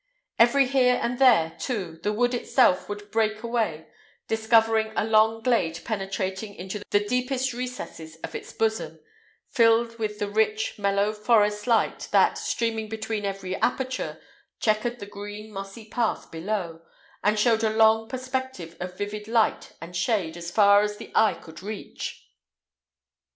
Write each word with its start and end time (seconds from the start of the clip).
Every 0.39 0.65
here 0.65 0.99
and 0.99 1.19
there, 1.19 1.55
too, 1.59 1.99
the 2.01 2.11
wood 2.11 2.33
itself 2.33 2.89
would 2.89 3.11
break 3.11 3.43
away, 3.43 3.85
discovering 4.27 4.91
a 4.95 5.05
long 5.05 5.41
glade 5.43 5.79
penetrating 5.85 6.55
into 6.55 6.81
the 6.89 7.05
deepest 7.05 7.53
recesses 7.53 8.15
of 8.23 8.33
its 8.33 8.51
bosom, 8.51 8.99
filled 9.51 9.99
with 9.99 10.17
the 10.17 10.27
rich, 10.27 10.79
mellow 10.79 11.13
forest 11.13 11.67
light, 11.67 12.07
that, 12.11 12.39
streaming 12.39 12.89
between 12.89 13.25
every 13.25 13.55
aperture, 13.57 14.19
chequered 14.59 14.97
the 14.97 15.05
green, 15.05 15.51
mossy 15.53 15.85
path 15.87 16.31
below, 16.31 16.81
and 17.23 17.37
showed 17.37 17.63
a 17.63 17.69
long 17.69 18.09
perspective 18.09 18.75
of 18.79 18.97
vivid 18.97 19.27
light 19.27 19.73
and 19.79 19.95
shade 19.95 20.35
as 20.35 20.49
far 20.49 20.81
as 20.81 20.97
the 20.97 21.11
eye 21.13 21.35
could 21.35 21.61
reach. 21.61 22.25